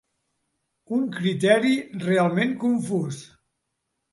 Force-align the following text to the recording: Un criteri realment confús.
Un 0.99 1.03
criteri 1.17 1.73
realment 2.07 2.57
confús. 2.65 3.21